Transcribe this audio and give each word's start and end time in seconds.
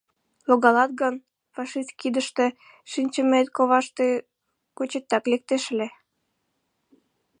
Логалат 0.49 0.91
гын, 1.01 1.15
фашист 1.53 1.91
кидыште 1.99 2.45
шинчымет 2.91 3.47
коваште 3.55 4.07
гочетак 4.77 5.23
лектеш 5.31 5.63
ыле. 5.73 5.87